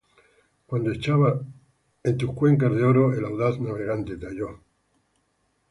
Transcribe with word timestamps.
Cuando 0.65 0.91
hechada 0.91 1.41
en 2.01 2.17
tus 2.17 2.33
cuencas 2.33 2.73
de 2.73 2.83
oro 2.83 3.13
el 3.13 3.23
audaz 3.23 3.59
navegante 3.59 4.17
te 4.17 4.25
halló; 4.25 4.59